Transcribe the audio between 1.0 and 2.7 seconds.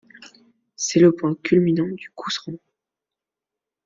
point culminant du Couserans.